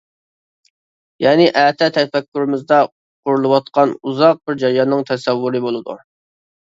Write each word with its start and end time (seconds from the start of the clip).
يەنى 1.25 1.45
«ئەتە» 1.63 1.89
تەپەككۇرىمىزدا 1.97 2.79
قۇرۇلۇۋاتقان 2.89 3.93
ئۇزاق 4.01 4.41
بىر 4.49 4.59
جەرياننىڭ 4.65 5.05
تەسەۋۋۇرى 5.11 5.63
بولىدۇ. 5.67 5.99